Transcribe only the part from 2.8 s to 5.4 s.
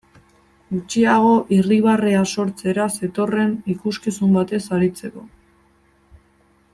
zetorren ikuskizun batez aritzeko.